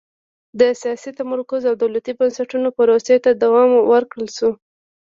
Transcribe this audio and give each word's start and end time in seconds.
د 0.59 0.61
سیاسي 0.81 1.11
تمرکز 1.19 1.61
او 1.69 1.75
دولتي 1.83 2.11
بنسټونو 2.19 2.69
پروسې 2.77 3.15
ته 3.23 3.29
دوام 3.43 3.71
ورکړل 3.91 4.27
شوه. 4.37 4.53